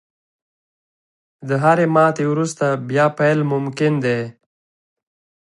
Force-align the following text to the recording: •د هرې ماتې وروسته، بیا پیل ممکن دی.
•د 1.47 1.49
هرې 1.63 1.87
ماتې 1.95 2.25
وروسته، 2.33 2.65
بیا 2.89 3.05
پیل 3.17 3.39
ممکن 3.53 3.93
دی. 4.05 4.19